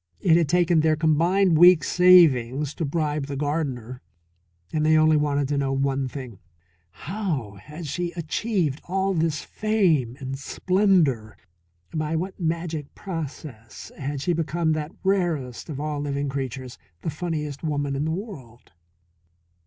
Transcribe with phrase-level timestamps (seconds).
[0.19, 4.01] It had taken their combined week's savings to bribe the gardener.
[4.73, 6.39] And they only wanted to know one thing:
[6.89, 11.37] How had she achieved all this fame and splendour,
[11.93, 17.63] by what magic process had she become that rarest of all living creatures, the funniest
[17.63, 18.71] woman in the world?